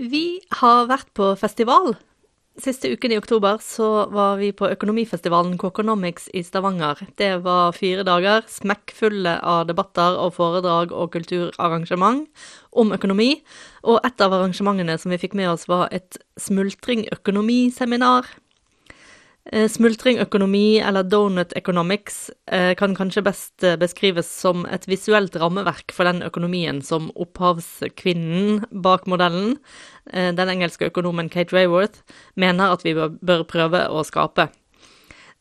[0.00, 1.94] Vi har vært på festival.
[2.60, 6.98] Siste uken i oktober så var vi på økonomifestivalen Kokonomics i Stavanger.
[7.16, 12.26] Det var fire dager smekkfulle av debatter og foredrag og kulturarrangement
[12.76, 13.30] om økonomi.
[13.88, 18.28] Og et av arrangementene som vi fikk med oss, var et smultringøkonomiseminar.
[19.50, 25.90] Eh, Smultringøkonomi, eller donut economics, eh, kan kanskje best eh, beskrives som et visuelt rammeverk
[25.90, 29.56] for den økonomien som opphavskvinnen bak modellen,
[30.12, 32.00] den engelske økonomen Kate Rayworth,
[32.34, 34.48] mener at vi bør prøve å skape.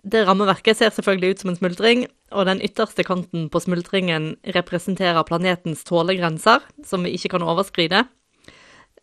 [0.05, 5.25] Det rammeverket ser selvfølgelig ut som en smultring, og den ytterste kanten på smultringen representerer
[5.25, 8.05] planetens tålegrenser, som vi ikke kan overskride.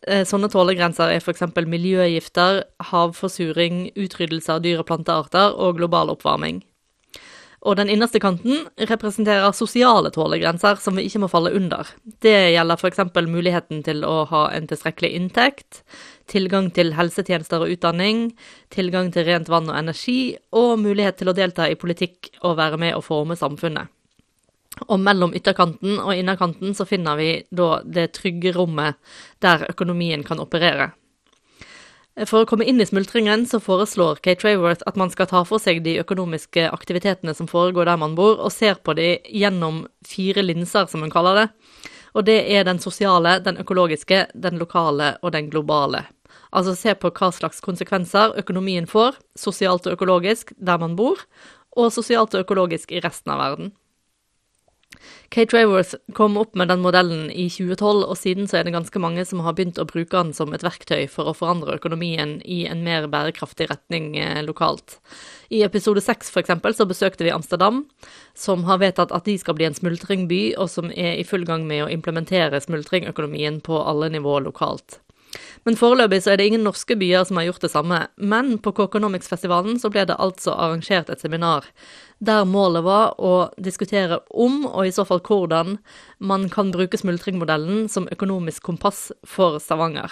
[0.07, 1.43] Eh, sånne tålegrenser er f.eks.
[1.67, 6.61] miljøgifter, havforsuring, utryddelse av dyr- og plantearter og global oppvarming.
[7.67, 11.91] Og den innerste kanten representerer sosiale tålegrenser som vi ikke må falle under.
[12.23, 13.01] Det gjelder f.eks.
[13.27, 15.81] muligheten til å ha en tilstrekkelig inntekt,
[16.31, 18.29] tilgang til helsetjenester og utdanning,
[18.71, 22.79] tilgang til rent vann og energi, og mulighet til å delta i politikk og være
[22.79, 23.91] med å forme samfunnet.
[24.87, 28.99] Og mellom ytterkanten og innerkanten så finner vi da det trygge rommet
[29.43, 30.91] der økonomien kan operere.
[32.27, 35.61] For å komme inn i smultringen så foreslår Kate Rayworth at man skal ta for
[35.63, 40.43] seg de økonomiske aktivitetene som foregår der man bor, og ser på de gjennom fire
[40.43, 41.47] linser, som hun kaller det.
[42.17, 46.03] Og det er den sosiale, den økologiske, den lokale og den globale.
[46.51, 51.21] Altså se på hva slags konsekvenser økonomien får, sosialt og økologisk, der man bor,
[51.77, 53.71] og sosialt og økologisk i resten av verden.
[55.29, 59.01] Kate Rayworth kom opp med den modellen i 2012, og siden så er det ganske
[59.01, 62.63] mange som har begynt å bruke den som et verktøy for å forandre økonomien i
[62.65, 64.97] en mer bærekraftig retning eh, lokalt.
[65.53, 67.83] I episode seks eksempel så besøkte vi Amsterdam,
[68.33, 71.67] som har vedtatt at de skal bli en smultringby, og som er i full gang
[71.69, 74.97] med å implementere smultringøkonomien på alle nivåer lokalt.
[75.67, 77.99] Men foreløpig så er det ingen norske byer som har gjort det samme.
[78.17, 81.67] Men på Kokonomics-festivalen så ble det altså arrangert et seminar
[82.19, 85.77] der målet var å diskutere om, og i så fall hvordan,
[86.19, 90.11] man kan bruke smultringmodellen som økonomisk kompass for Stavanger.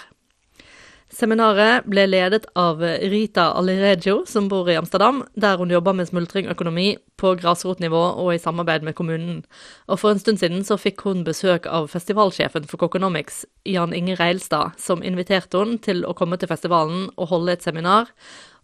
[1.08, 6.98] Seminaret ble ledet av Rita Aliregio, som bor i Amsterdam, der hun jobber med smultringøkonomi
[7.16, 9.40] på grasrotnivå og i samarbeid med kommunen.
[9.88, 14.18] Og for en stund siden så fikk hun besøk av festivalsjefen for Coconomics, Jan Inge
[14.20, 18.12] Reilstad, som inviterte hun til å komme til festivalen og holde et seminar,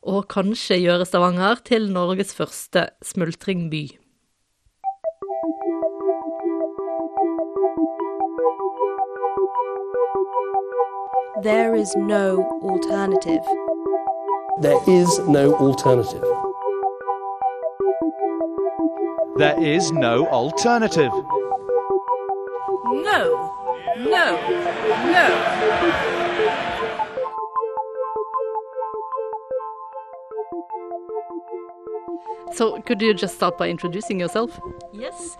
[0.04, 3.86] og kanskje gjøre Stavanger til Norges første smultringby.
[11.44, 13.42] There is no alternative.
[14.62, 16.24] There is no alternative.
[19.36, 21.12] There is no alternative.
[22.86, 23.52] No,
[23.98, 24.40] no,
[25.12, 26.13] no.
[32.54, 34.60] So, could you just start by introducing yourself?
[34.92, 35.36] Yes.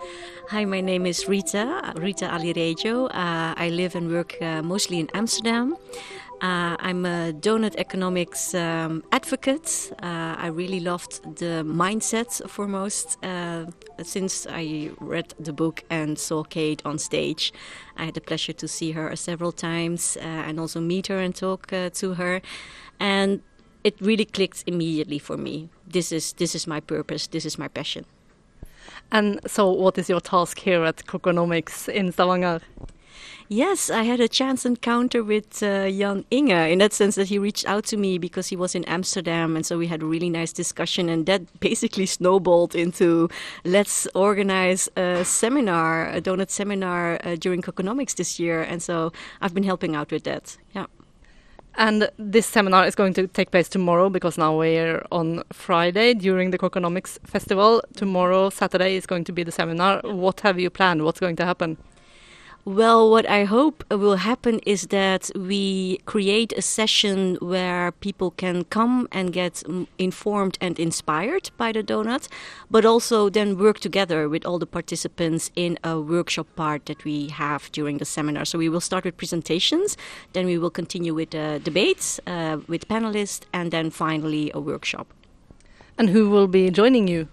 [0.49, 3.07] Hi, my name is Rita, Rita Alirejo.
[3.07, 5.77] Uh, I live and work uh, mostly in Amsterdam.
[6.43, 9.93] Uh, I'm a donut economics um, advocate.
[10.03, 13.67] Uh, I really loved the mindset foremost uh,
[14.03, 17.53] since I read the book and saw Kate on stage.
[17.97, 21.33] I had the pleasure to see her several times uh, and also meet her and
[21.33, 22.43] talk to her.
[22.99, 23.41] And
[23.85, 25.69] it really clicked immediately for me.
[25.87, 27.27] This is this is my purpose.
[27.29, 28.05] This is my passion.
[29.13, 32.61] And so, what is your task here at Coconomics in Stavanger?
[33.49, 37.39] Yes, I had a chance encounter with uh, Jan Inge in that sense that he
[37.39, 40.31] reached out to me because he was in Amsterdam, and so we had a really
[40.31, 43.29] nice discussion, and that basically snowballed into
[43.65, 49.13] let's organize a seminar, a donut seminar uh, during Coconomics this year, and so
[49.43, 50.57] I've been helping out with that.
[50.75, 50.87] Yeah.
[51.77, 56.53] And this seminar is going to take place tomorrow because now we're on Friday during
[56.53, 57.83] the Coconomics Festival.
[57.97, 60.01] Tomorrow, Saturday, is going to be the seminar.
[60.05, 61.05] What have you planned?
[61.05, 61.77] What's going to happen?
[62.67, 68.65] Well, what I hope will happen is that we create a session where people can
[68.65, 69.63] come and get
[69.99, 72.27] informed and inspired by the donut,
[72.71, 77.29] but also then work together with all the participants in a workshop part that we
[77.29, 78.47] have during the seminar.
[78.47, 79.99] So we will start with presentations,
[80.33, 85.07] then we will continue with uh, debates uh, with panelists, and then finally a workshop.
[85.99, 87.29] And who will be joining you?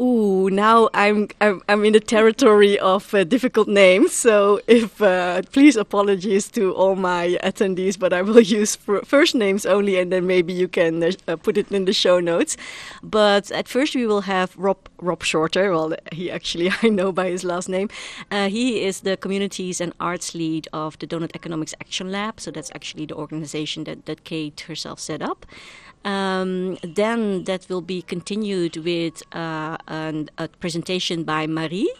[0.00, 4.12] Ooh, now I'm I'm, I'm in the territory of uh, difficult names.
[4.12, 9.34] So if uh, please apologies to all my attendees, but I will use fir- first
[9.34, 12.56] names only, and then maybe you can uh, uh, put it in the show notes.
[13.02, 15.70] But at first we will have Rob Rob Shorter.
[15.70, 17.88] Well, he actually I know by his last name.
[18.30, 22.40] Uh, he is the communities and arts lead of the Donut Economics Action Lab.
[22.40, 25.46] So that's actually the organization that that Kate herself set up.
[26.04, 31.92] Um, then that will be continued with uh, an, a presentation by Marie.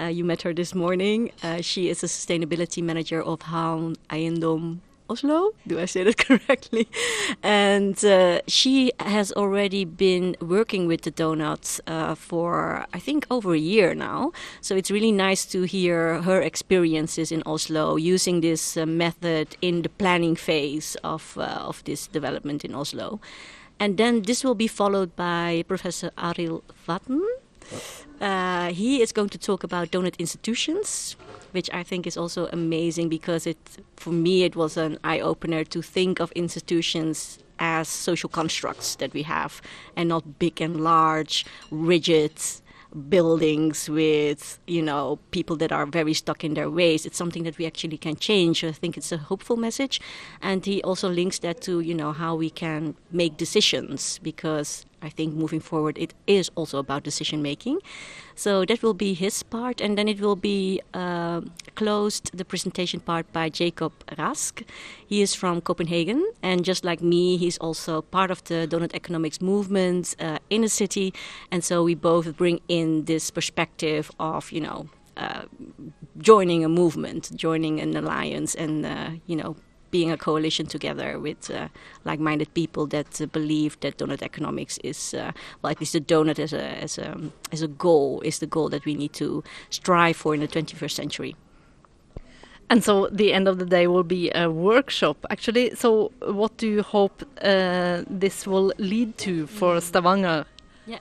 [0.00, 1.30] Uh, you met her this morning.
[1.42, 5.52] Uh, she is a sustainability manager of Haan Eiendom Oslo.
[5.66, 6.88] Do I say that correctly?
[7.42, 13.54] And uh, she has already been working with the donuts uh, for, I think, over
[13.54, 14.32] a year now.
[14.60, 19.82] So it's really nice to hear her experiences in Oslo using this uh, method in
[19.82, 23.20] the planning phase of, uh, of this development in Oslo.
[23.78, 27.20] And then this will be followed by Professor Aril Vatten.
[28.20, 31.16] Uh, he is going to talk about donut institutions,
[31.52, 33.58] which I think is also amazing because it,
[33.96, 39.12] for me, it was an eye opener to think of institutions as social constructs that
[39.14, 39.62] we have,
[39.96, 42.32] and not big and large, rigid
[43.08, 47.06] buildings with you know people that are very stuck in their ways.
[47.06, 48.64] It's something that we actually can change.
[48.64, 50.00] I think it's a hopeful message.
[50.40, 55.10] And he also links that to you know how we can make decisions because i
[55.16, 57.78] think moving forward it is also about decision making.
[58.34, 61.40] So that will be his part and then it will be uh,
[61.74, 64.62] closed the presentation part by jacob rask.
[65.06, 69.40] He is from copenhagen and just like me he's also part of the donut economics
[69.40, 71.14] movement uh, in the city.
[71.52, 74.78] And so we both bring in this perspective of you know
[75.16, 75.44] uh,
[76.18, 79.56] joining a movement, joining an alliance, and uh, you know
[79.96, 81.68] being a coalition together with uh,
[82.04, 86.38] like-minded people that uh, believe that donut economics is, uh, well, at least the donut
[86.46, 87.08] as a as a
[87.54, 90.94] as a goal is the goal that we need to strive for in the 21st
[91.02, 91.34] century.
[92.70, 95.66] And so the end of the day will be a workshop, actually.
[95.74, 96.10] So
[96.40, 100.44] what do you hope uh, this will lead to for Stavanger?
[100.86, 100.98] Yeah.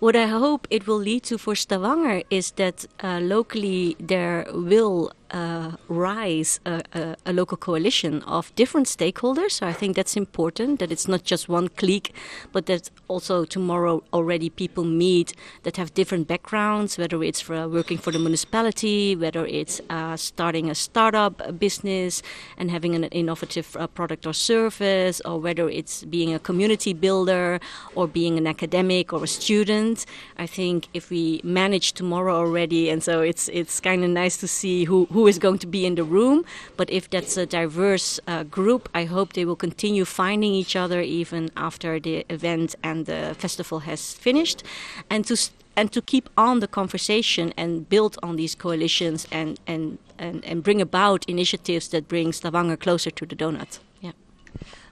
[0.00, 5.10] What I hope it will lead to for Stavanger is that uh, locally there will
[5.30, 9.52] uh, rise a, a, a, local coalition of different stakeholders.
[9.52, 12.14] So I think that's important that it's not just one clique,
[12.52, 15.34] but that also tomorrow already people meet
[15.64, 20.70] that have different backgrounds, whether it's for working for the municipality, whether it's uh, starting
[20.70, 22.22] a startup business
[22.56, 27.60] and having an innovative uh, product or service, or whether it's being a community builder
[27.94, 30.06] or being an academic or a student.
[30.38, 34.48] I think if we manage tomorrow already, and so it's it's kind of nice to
[34.48, 36.44] see who, who who is going to be in the room.
[36.76, 41.00] But if that's a diverse uh, group, I hope they will continue finding each other
[41.00, 44.62] even after the event and the festival has finished,
[45.10, 45.36] and to
[45.76, 50.62] and to keep on the conversation and build on these coalitions and and and, and
[50.62, 53.80] bring about initiatives that bring Stavanger closer to the donut.
[54.00, 54.12] Yeah.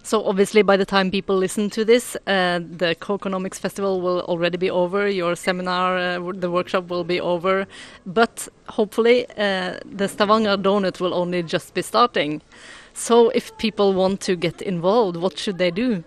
[0.07, 4.57] So obviously, by the time people listen to this, uh, the Co-Economics Festival will already
[4.57, 5.09] be over.
[5.09, 7.67] Your seminar, uh, the workshop will be over,
[8.07, 12.41] but hopefully, uh, the Stavanger Donut will only just be starting.
[12.95, 16.05] So, if people want to get involved, what should they do?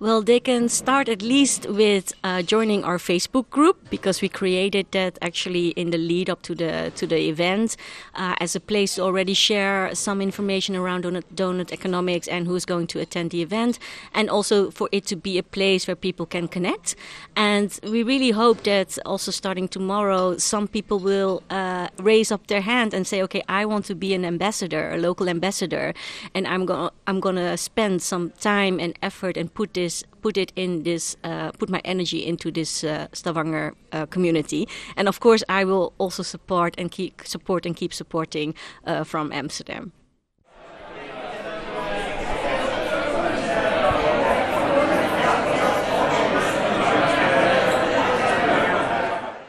[0.00, 4.86] Well, they can start at least with uh, joining our Facebook group because we created
[4.90, 7.76] that actually in the lead up to the to the event
[8.16, 12.64] uh, as a place to already share some information around donut, donut economics and who's
[12.64, 13.78] going to attend the event,
[14.12, 16.96] and also for it to be a place where people can connect.
[17.36, 22.62] And we really hope that also starting tomorrow, some people will uh, raise up their
[22.62, 25.94] hand and say, "Okay, I want to be an ambassador, a local ambassador,
[26.34, 30.36] and I'm going I'm to spend some time and effort and put this." This, put
[30.36, 34.66] it in this, uh, put my energy into this uh, Stavanger uh, community.
[34.96, 38.54] And of course, I will also support and keep support and keep supporting
[38.86, 39.92] uh, from Amsterdam.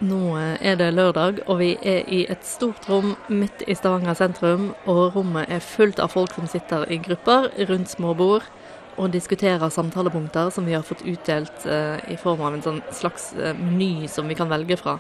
[0.02, 4.76] Nå er det lørdag, og vi er i et stort rom midt i Stavanger sentrum.
[4.86, 8.46] Og rommet er fullt av folk som sitter i grupper rundt små bord
[8.96, 13.34] og diskuterer samtalepunkter som vi har fått utdelt eh, i form av en sånn slags
[13.36, 14.98] eh, meny som vi kan velge fra.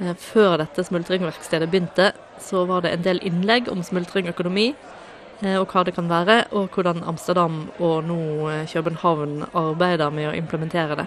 [0.00, 2.10] Eh, før dette smultringverkstedet begynte,
[2.42, 6.74] så var det en del innlegg om smultringøkonomi eh, og hva det kan være, og
[6.74, 8.18] hvordan Amsterdam og nå
[8.50, 11.06] eh, København arbeider med å implementere det.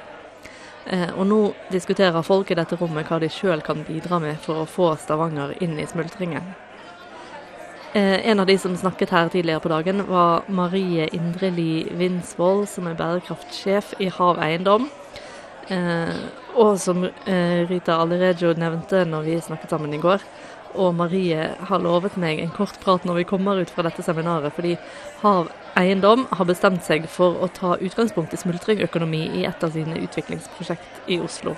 [0.90, 1.42] Eh, og nå
[1.74, 5.58] diskuterer folk i dette rommet hva de sjøl kan bidra med for å få Stavanger
[5.62, 6.69] inn i smultringen.
[7.94, 12.88] Eh, en av de som snakket her tidligere på dagen, var Marie Indreli Vinsvold, som
[12.88, 14.86] er bærekraftsjef i Hav Eiendom.
[15.74, 16.20] Eh,
[16.54, 20.22] og som eh, Rita Allerejo nevnte når vi snakket sammen i går,
[20.76, 24.54] og Marie har lovet meg en kort prat når vi kommer ut fra dette seminaret,
[24.54, 24.76] fordi
[25.24, 29.98] Hav Eiendom har bestemt seg for å ta utgangspunkt i smultringøkonomi i et av sine
[30.06, 31.58] utviklingsprosjekt i Oslo.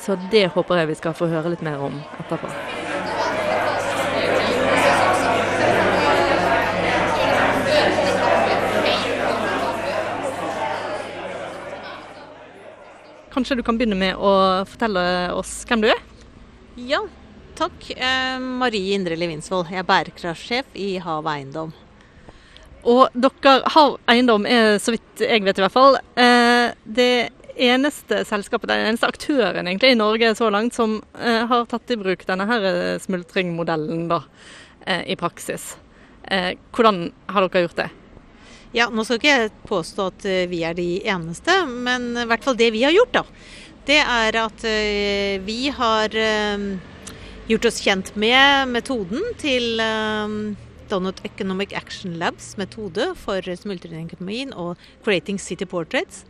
[0.00, 2.48] Så det håper jeg vi skal få høre litt mer om etterpå.
[13.30, 14.30] Kanskje du kan begynne med å
[14.66, 15.02] fortelle
[15.38, 16.00] oss hvem du er?
[16.74, 17.04] Ja,
[17.58, 17.90] takk.
[17.94, 19.70] Eh, Marie Indre Livinsvold.
[19.70, 21.70] Jeg er bærekraftsjef i Hav Eiendom.
[22.90, 28.22] Og dere har eiendom, er så vidt jeg vet i hvert fall, eh, det eneste
[28.24, 32.24] selskapet, den eneste aktøren egentlig i Norge så langt som eh, har tatt i bruk
[32.26, 34.24] denne her smultringmodellen da,
[35.04, 35.74] i praksis.
[36.24, 37.90] Hvordan har dere gjort det?
[38.70, 42.44] Ja, nå skal ikke jeg påstå at eh, vi er de eneste, men i hvert
[42.46, 43.22] fall det vi har gjort, da.
[43.88, 46.66] Det er at eh, vi har eh,
[47.50, 49.82] gjort oss kjent med metoden til
[50.90, 56.22] Donut Economic Action Labs metode for smultringøkonomien og Creating City Portraits.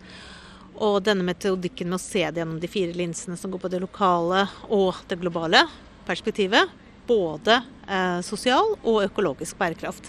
[0.81, 3.83] Og denne metodikken med å se det gjennom de fire linsene som går på det
[3.85, 5.67] lokale og det globale
[6.09, 6.73] perspektivet.
[7.05, 7.61] Både
[8.25, 10.09] sosial og økologisk bærekraft.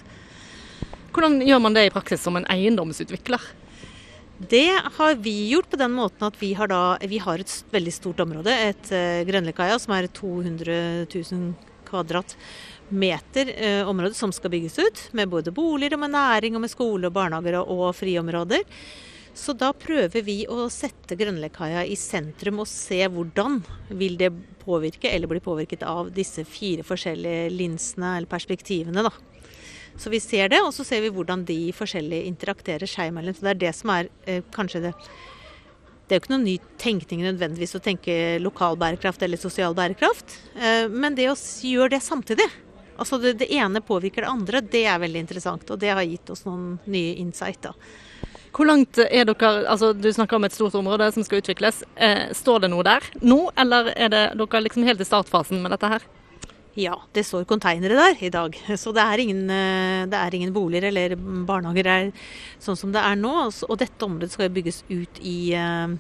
[1.12, 3.44] Hvordan gjør man det i praksis som en eiendomsutvikler?
[4.50, 7.94] Det har vi gjort på den måten at vi har, da, vi har et veldig
[7.94, 8.54] stort område.
[8.72, 10.78] Et uh, Grønlekaia som er et 200
[11.12, 11.52] 000
[11.90, 15.04] kvadratmeter uh, område som skal bygges ut.
[15.20, 18.64] Med både boliger og med næring og med skole og barnehager og, og friområder.
[19.36, 23.60] Så da prøver vi å sette Grønlekaia i sentrum og se hvordan
[24.00, 24.32] vil det
[24.64, 29.04] påvirke eller bli påvirket av disse fire forskjellige linsene eller perspektivene.
[29.06, 29.31] da.
[30.00, 33.36] Så vi ser det, og så ser vi hvordan de forskjellige interakterer seg imellom.
[33.36, 34.96] Så det er det som er eh, kanskje det
[36.08, 40.34] Det er jo ikke noen ny tenkning nødvendigvis å tenke lokal bærekraft eller sosial bærekraft,
[40.60, 42.50] eh, men det å gjøre det samtidig.
[43.00, 45.72] Altså det, det ene påvirker det andre, det er veldig interessant.
[45.72, 47.62] Og det har gitt oss noen nye insight.
[47.64, 47.72] da.
[48.52, 51.84] Hvor langt er dere altså Du snakker om et stort område som skal utvikles.
[51.96, 55.72] Eh, står det noe der nå, eller er det dere liksom helt i startfasen med
[55.72, 56.10] dette her?
[56.80, 58.54] Ja, det står konteinere der i dag.
[58.80, 62.12] Så det er ingen, eh, det er ingen boliger eller barnehager der
[62.64, 63.32] sånn som det er nå.
[63.50, 65.98] Og- Og dette området skal bygges ut i eh,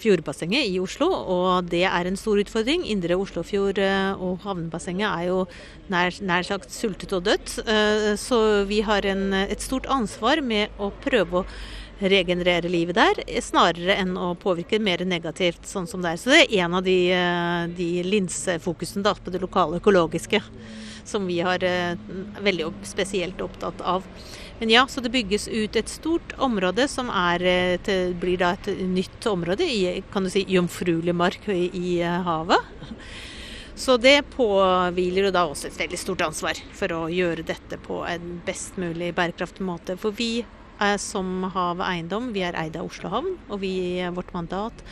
[0.00, 2.86] Fjordbassenget i Oslo, og det er en stor utfordring.
[2.88, 5.44] Indre Oslofjord eh, og havnebassenget er jo
[5.92, 7.58] nær, nær sagt sultet og dødt.
[8.16, 11.46] Så vi har en, et stort ansvar med å prøve å
[12.00, 16.20] regenerere livet der, snarere enn å påvirke mer negativt, sånn som det er.
[16.20, 20.42] Så det er en av de, eh, de linsefokusene da, på det lokale økologiske
[21.04, 21.96] som vi har eh,
[22.40, 24.06] veldig spesielt opptatt av.
[24.58, 28.72] Men ja, så det bygges ut et stort område som er, eh, blir da et
[28.80, 32.74] nytt område i kan du si, jomfruelig mark i, i havet.
[33.74, 38.04] Så det påhviler jo da også et veldig stort ansvar for å gjøre dette på
[38.06, 39.96] en best mulig bærekraftig måte.
[39.98, 40.44] For vi
[41.00, 43.74] som Hav Eiendom, vi er eid av Oslo havn, og vi,
[44.16, 44.82] vårt mandat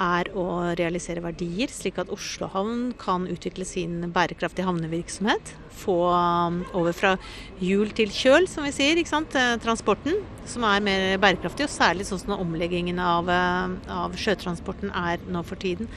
[0.00, 5.54] er å realisere verdier, slik at Oslo havn kan utvikle sin bærekraftige havnevirksomhet.
[5.74, 7.14] Få um, over fra
[7.62, 9.00] hjul til kjøl, som vi sier.
[9.00, 14.94] Eh, Transporten, som er mer bærekraftig, og særlig sånn som omleggingen av, eh, av sjøtransporten
[14.94, 15.90] er nå for tiden.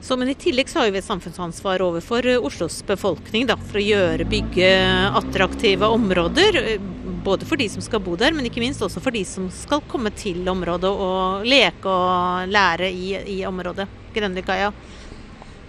[0.00, 3.80] Så, men i tillegg så har vi et samfunnsansvar overfor eh, Oslos befolkning da, for
[3.80, 4.70] å gjøre, bygge
[5.20, 6.78] attraktive områder.
[7.24, 9.82] Både for de som skal bo der, men ikke minst også for de som skal
[9.90, 13.08] komme til området og leke og lære i,
[13.38, 13.88] i området.
[14.14, 14.70] Grønlikaia.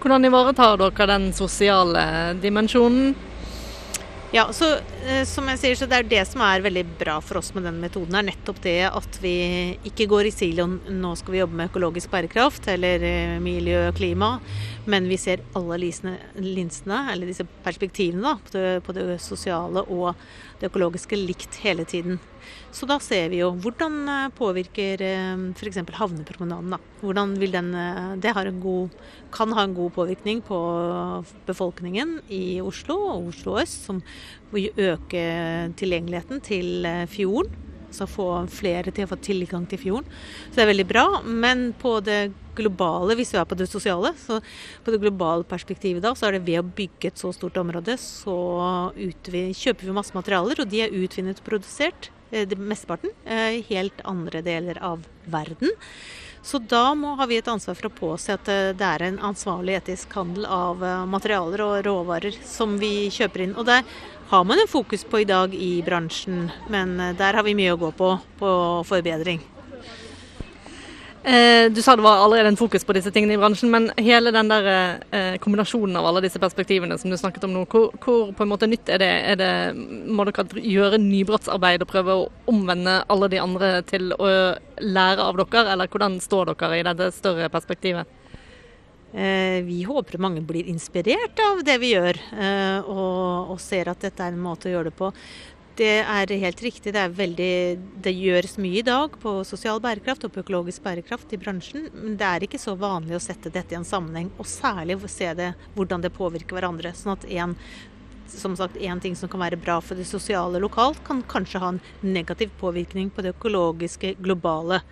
[0.00, 2.04] Hvordan ivaretar dere den sosiale
[2.40, 3.14] dimensjonen?
[4.32, 7.40] Ja, så eh, som jeg sier, så det er det som er veldig bra for
[7.40, 9.32] oss med den metoden, er nettopp det at vi
[9.90, 13.98] ikke går i siloen nå skal vi jobbe med økologisk bærekraft eller eh, miljø og
[13.98, 14.36] klima,
[14.86, 19.82] men vi ser alle lisene, linsene, eller disse perspektivene da, på det, på det sosiale
[19.90, 20.14] og
[20.60, 22.22] det økologiske likt hele tiden.
[22.74, 25.02] Så da ser vi jo hvordan eh, påvirker
[25.58, 25.80] f.eks.
[25.98, 26.76] havnepromenaden.
[26.76, 26.78] da.
[27.00, 28.90] Hvordan vil den eh, Det god,
[29.32, 30.58] kan ha en god påvirkning på
[31.46, 34.02] befolkningen i Oslo og Oslo øst, som
[34.52, 37.50] vil øke tilgjengeligheten til eh, fjorden.
[37.90, 40.06] Så få flere til å få tilgang til fjorden.
[40.50, 41.06] Så det er veldig bra.
[41.26, 44.38] Men på det globale, hvis vi er på det sosiale, så
[44.84, 47.96] på det globale perspektivet da, så er det ved å bygge et så stort område,
[47.98, 48.36] så
[48.94, 52.19] utvi, kjøper vi masse materialer, og de er utvinnet og produsert, eh,
[52.56, 55.70] mesteparten, eh, helt andre deler av verden.
[56.42, 59.18] Så da må, har vi et ansvar for å påse at eh, det er en
[59.30, 63.56] ansvarlig etisk handel av eh, materialer og råvarer som vi kjøper inn.
[63.60, 63.84] Og der
[64.30, 67.76] har man en fokus på i dag i bransjen, men eh, der har vi mye
[67.76, 68.52] å gå på på
[68.88, 69.42] forbedring.
[71.22, 74.30] Eh, du sa det var allerede en fokus på disse tingene i bransjen, men hele
[74.32, 74.68] den der
[75.12, 78.48] eh, kombinasjonen av alle disse perspektivene som du snakket om nå, hvor, hvor på en
[78.48, 79.10] måte nytt er det?
[79.34, 79.50] Er det
[80.08, 84.30] må dere gjøre nybrottsarbeid og prøve å omvende alle de andre til å
[84.80, 88.16] lære av dere, eller hvordan står dere i dette større perspektivet?
[89.12, 92.16] Eh, vi håper mange blir inspirert av det vi gjør,
[92.88, 95.12] og ser at dette er en måte å gjøre det på.
[95.80, 96.92] Det er helt riktig.
[96.92, 97.52] Det, veldig,
[98.04, 101.86] det gjøres mye i dag på sosial bærekraft og på økologisk bærekraft i bransjen.
[101.94, 105.30] Men det er ikke så vanlig å sette dette i en sammenheng, og særlig se
[105.38, 106.92] det, hvordan det påvirker hverandre.
[106.92, 107.54] Sånn at en,
[108.28, 111.72] som sagt, én ting som kan være bra for det sosiale lokalt, kan kanskje ha
[111.72, 114.82] en negativ påvirkning på det økologiske globale.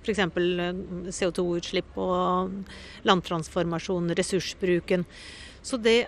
[0.00, 0.24] F.eks.
[0.24, 0.80] Eh,
[1.20, 2.56] CO2-utslipp og
[3.04, 5.04] landtransformasjon, ressursbruken.
[5.60, 5.98] Så det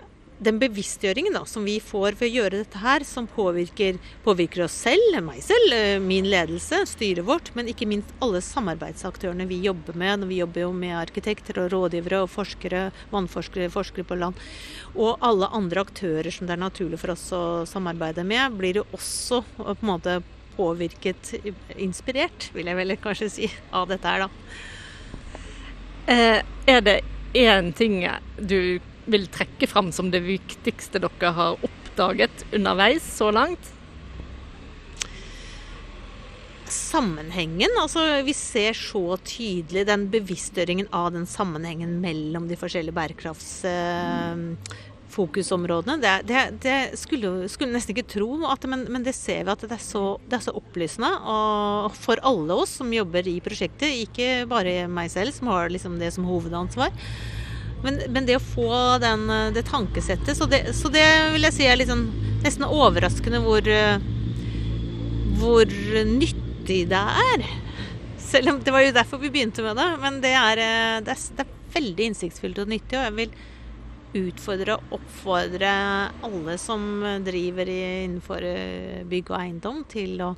[0.43, 4.75] den bevisstgjøringen da, som vi får ved å gjøre dette her, som påvirker, påvirker, oss
[4.85, 9.93] selv, meg selv, eh, min ledelse, styret vårt, men ikke minst alle samarbeidsaktørene vi jobber
[9.93, 10.27] med.
[10.27, 14.35] Vi jobber jo med arkitekter og rådgivere og forskere, vannforskere, forskere på land.
[14.95, 18.87] Og alle andre aktører som det er naturlig for oss å samarbeide med, blir jo
[18.91, 20.21] også på en måte
[20.57, 21.33] påvirket,
[21.81, 24.29] inspirert, vil jeg vel kanskje si, av dette her, da.
[26.13, 27.01] Eh, er det
[27.33, 28.03] én ting
[28.37, 33.71] du vil trekke fram som det viktigste dere har oppdaget underveis så langt?
[36.73, 37.69] Sammenhengen.
[37.81, 45.97] Altså, vi ser så tydelig den bevisstgjøringen av den sammenhengen mellom de forskjellige bærekraftsfokusområdene.
[46.01, 49.61] det, det, det skulle, skulle nesten ikke tro, at, men, men, det ser vi at
[49.67, 51.11] det er så, det er så opplysende.
[51.29, 55.93] Og for alle oss som jobber i prosjektet, ikke bare meg selv som har liksom
[56.01, 56.91] det som hovedansvar.
[57.83, 61.67] Men, men, det å få den, det tankesettet så det, så det, vil jeg si
[61.67, 62.05] er liksom
[62.45, 63.67] nesten overraskende hvor,
[65.41, 65.73] hvor
[66.07, 67.45] nyttig det er.
[68.23, 69.89] Selv om Det var jo derfor vi begynte med det.
[70.01, 70.61] Men det er,
[71.05, 72.97] det er, det er veldig innsiktsfullt og nyttig.
[72.97, 73.35] Og jeg vil
[74.23, 75.71] utfordre og oppfordre
[76.25, 76.85] alle som
[77.25, 78.45] driver innenfor
[79.09, 80.33] bygg og eiendom, til å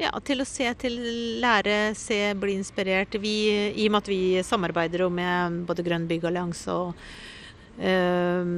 [0.00, 0.96] ja, til å se, til
[1.42, 3.18] lære, se, bli inspirert.
[3.20, 3.36] Vi,
[3.76, 6.94] I og med at vi samarbeider med både Grønn byggallianse og
[7.76, 8.52] uh,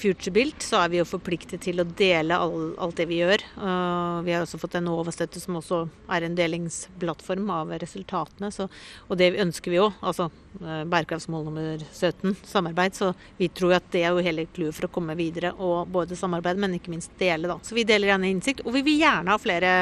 [0.00, 3.44] FutureBuilt, så er vi jo forpliktet til å dele all, alt det vi gjør.
[3.58, 5.82] Uh, vi har også fått en Nova-støtte som også
[6.16, 8.48] er en delingsplattform av resultatene.
[8.54, 8.70] Så,
[9.08, 9.90] og det ønsker vi jo.
[10.00, 12.96] Altså uh, bærekraftsmål nummer 17, samarbeid.
[12.96, 16.16] Så vi tror at det er jo hele clouet for å komme videre og både
[16.16, 17.52] samarbeide, men ikke minst dele.
[17.52, 17.60] da.
[17.60, 18.64] Så vi deler gjerne innsikt.
[18.64, 19.74] Og vi vil gjerne ha flere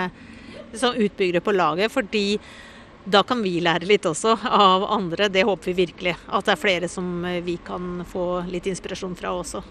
[0.75, 2.39] som utbyggere på laget, fordi
[3.09, 5.31] da kan vi lære litt også av andre.
[5.33, 6.17] Det håper vi virkelig.
[6.29, 9.63] At det er flere som vi kan få litt inspirasjon fra også.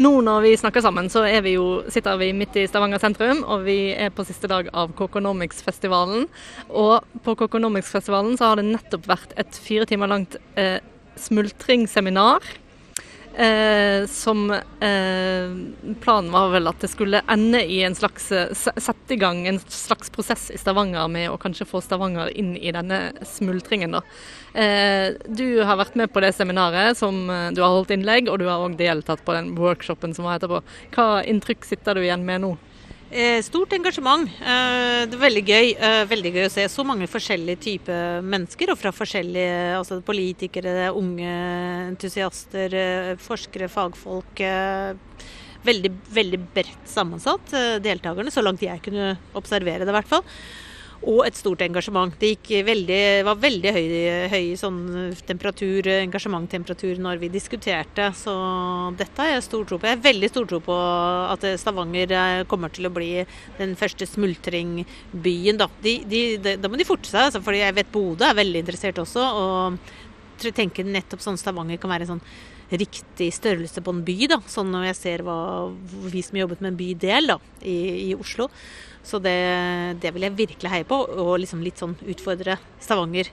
[0.00, 3.66] Nå når vi snakker sammen, så vi jo, sitter vi midt i Stavanger sentrum, og
[3.66, 6.24] vi er på siste dag av Kokonomics-festivalen.
[6.68, 10.80] Og på Kokonomics-festivalen så har det nettopp vært et fire timer langt eh,
[11.20, 12.40] smultringsseminar
[13.34, 15.48] Eh, som eh,
[16.00, 19.60] Planen var vel at det skulle ende i en slags eh, Sette i gang en
[19.72, 23.96] slags prosess i Stavanger med å kanskje få Stavanger inn i denne smultringen.
[23.96, 24.02] da.
[24.52, 28.42] Eh, du har vært med på det seminaret som eh, du har holdt innlegg, og
[28.42, 30.60] du har òg deltatt på den workshopen som var etterpå.
[30.92, 32.52] Hva inntrykk sitter du igjen med nå?
[33.12, 34.24] Eh, stort engasjement.
[34.40, 35.66] Eh, det er veldig gøy.
[35.76, 38.72] Eh, veldig gøy å se så mange forskjellige typer mennesker.
[38.72, 41.34] Og fra forskjellige altså politikere, unge
[41.90, 42.72] entusiaster,
[43.20, 44.40] forskere, fagfolk.
[45.62, 47.52] Veldig, veldig bredt sammensatt,
[47.84, 50.24] deltakerne, så langt jeg kunne observere det i hvert fall
[51.02, 52.14] og et stort engasjement.
[52.20, 53.86] Det veldig, var veldig høy,
[54.32, 54.78] høy sånn
[55.26, 58.34] temperatur, engasjementtemperatur når vi diskuterte, så
[58.98, 59.88] dette har jeg stor tro på.
[59.88, 60.76] Jeg har veldig stor tro på
[61.32, 63.10] at Stavanger eh, kommer til å bli
[63.58, 65.60] den første smultringbyen.
[65.60, 68.38] Da, de, de, de, da må de forte seg, altså, for jeg vet Bodø er
[68.38, 69.26] veldig interessert også.
[69.42, 69.78] og
[70.42, 72.22] jeg tenker nettopp sånn Stavanger kan være sånn
[72.72, 74.16] riktig størrelse på en by.
[74.32, 75.36] da, Sånn når jeg ser hva,
[76.12, 77.76] vi som jobbet med en bydel da, i,
[78.08, 78.48] i Oslo.
[79.02, 79.38] Så det,
[80.02, 83.32] det, vil jeg virkelig heie på, og liksom litt sånn utfordre Stavanger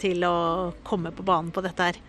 [0.00, 2.00] til å komme på banen på dette her.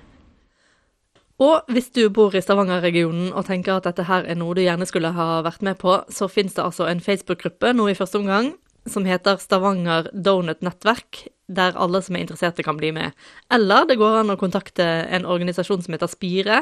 [1.41, 4.85] Og hvis du bor i Stavanger-regionen og tenker at dette her er noe du gjerne
[4.87, 8.53] skulle ha vært med på, så finnes det altså en Facebook-gruppe nå i første omgang
[8.89, 13.17] som heter Stavanger Donut Nettverk, der alle som er interesserte kan bli med.
[13.53, 16.61] Eller det går an å kontakte en organisasjon som heter Spire,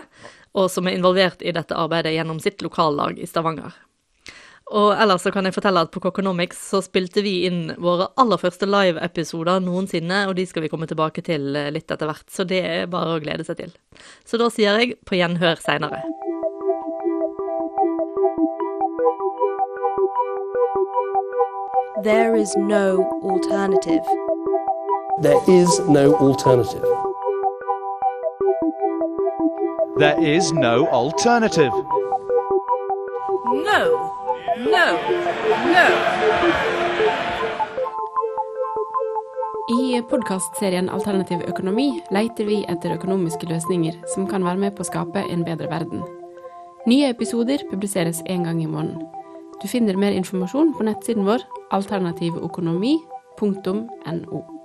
[0.57, 3.75] og som er involvert i dette arbeidet gjennom sitt lokallag i Stavanger.
[4.69, 8.37] Og ellers så kan jeg fortelle at på Kokonomics så spilte vi inn våre aller
[8.37, 12.45] første live-episoder noensinne, og de skal vi komme tilbake til eh, litt etter hvert, så
[12.45, 13.73] det er bare å glede seg til.
[14.29, 16.03] Så da sier jeg på gjenhør seinere.
[22.03, 24.05] There is no alternative.
[25.21, 26.85] There is no alternative.
[29.97, 31.73] There is no alternative.
[33.67, 34.08] No.
[34.59, 34.87] No.
[35.73, 35.85] No.
[39.69, 44.89] I podkastserien Alternativ økonomi leter vi etter økonomiske løsninger som kan være med på å
[44.89, 46.03] skape en bedre verden.
[46.91, 49.07] Nye episoder publiseres én gang i måneden.
[49.63, 51.39] Du finner mer informasjon på nettsiden vår
[51.79, 54.58] alternativøkonomi.no.